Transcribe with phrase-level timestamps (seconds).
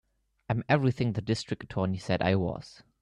[0.49, 2.81] I'm everything the District Attorney said I was.